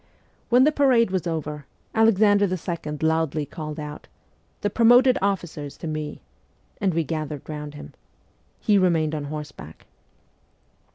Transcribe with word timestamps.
When 0.49 0.63
the 0.63 0.71
parade 0.71 1.11
was 1.11 1.27
over, 1.27 1.67
Alexander 1.93 2.45
II. 2.45 2.97
loudly 3.01 3.45
called 3.45 3.79
out,' 3.79 4.07
The 4.61 4.71
promoted 4.71 5.19
officers 5.21 5.77
to 5.77 5.85
me!' 5.85 6.23
and 6.81 6.91
we 6.95 7.03
gathered 7.03 7.47
round 7.47 7.75
him. 7.75 7.93
He 8.59 8.79
remained 8.79 9.13
on 9.13 9.25
horseback. 9.25 9.85